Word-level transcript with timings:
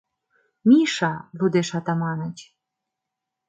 —«Миша!— 0.67 1.13
лудеш 1.37 1.69
Атаманыч. 1.77 2.37